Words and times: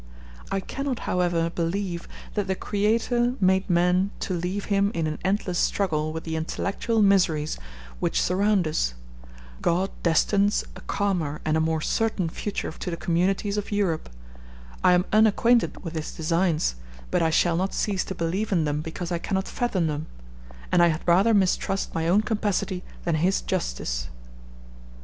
I 0.51 0.59
cannot, 0.61 1.01
however, 1.01 1.51
believe 1.51 2.07
that 2.33 2.47
the 2.47 2.55
Creator 2.55 3.35
made 3.39 3.69
man 3.69 4.09
to 4.21 4.33
leave 4.33 4.65
him 4.65 4.89
in 4.95 5.05
an 5.05 5.19
endless 5.23 5.59
struggle 5.59 6.11
with 6.11 6.23
the 6.23 6.35
intellectual 6.35 7.03
miseries 7.03 7.59
which 7.99 8.19
surround 8.19 8.67
us: 8.67 8.95
God 9.61 9.91
destines 10.01 10.63
a 10.75 10.81
calmer 10.81 11.39
and 11.45 11.55
a 11.55 11.59
more 11.59 11.81
certain 11.81 12.29
future 12.29 12.71
to 12.71 12.89
the 12.89 12.97
communities 12.97 13.57
of 13.57 13.71
Europe; 13.71 14.09
I 14.83 14.93
am 14.93 15.05
unacquainted 15.13 15.83
with 15.83 15.93
His 15.93 16.11
designs, 16.11 16.73
but 17.11 17.21
I 17.21 17.29
shall 17.29 17.55
not 17.55 17.71
cease 17.71 18.03
to 18.05 18.15
believe 18.15 18.51
in 18.51 18.63
them 18.65 18.81
because 18.81 19.11
I 19.11 19.19
cannot 19.19 19.47
fathom 19.47 19.85
them, 19.85 20.07
and 20.71 20.81
I 20.81 20.87
had 20.87 21.07
rather 21.07 21.35
mistrust 21.35 21.93
my 21.93 22.07
own 22.07 22.21
capacity 22.23 22.83
than 23.03 23.13
His 23.17 23.39
justice. 23.39 24.07